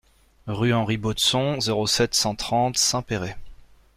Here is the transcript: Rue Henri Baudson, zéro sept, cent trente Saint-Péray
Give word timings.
Rue 0.47 0.73
Henri 0.73 0.97
Baudson, 0.97 1.61
zéro 1.61 1.85
sept, 1.85 2.15
cent 2.15 2.33
trente 2.33 2.75
Saint-Péray 2.75 3.35